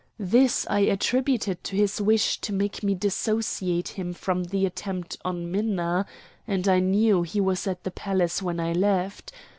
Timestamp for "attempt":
4.65-5.17